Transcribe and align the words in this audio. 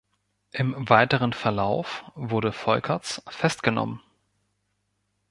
Im 0.51 0.89
weiteren 0.89 1.31
Verlauf 1.31 2.05
wurde 2.15 2.53
Folkerts 2.53 3.21
festgenommen. 3.29 4.01